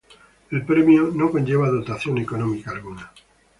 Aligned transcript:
El 0.49 0.65
premio 0.65 1.11
no 1.13 1.29
conlleva 1.29 1.69
dotación 1.69 2.17
económica 2.17 2.71
alguna. 2.71 3.11